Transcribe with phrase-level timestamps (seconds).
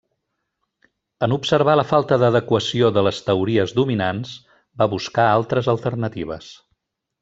[1.27, 4.35] En observar la falta d'adequació de les teories dominants,
[4.83, 6.55] va buscar altres alternatives.